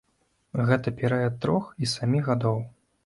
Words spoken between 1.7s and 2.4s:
і сямі